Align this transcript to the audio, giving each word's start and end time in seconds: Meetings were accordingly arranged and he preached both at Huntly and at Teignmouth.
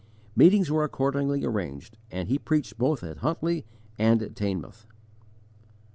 Meetings 0.35 0.71
were 0.71 0.83
accordingly 0.83 1.45
arranged 1.45 1.95
and 2.09 2.27
he 2.27 2.39
preached 2.39 2.75
both 2.75 3.03
at 3.03 3.17
Huntly 3.17 3.67
and 3.99 4.23
at 4.23 4.33
Teignmouth. 4.33 4.87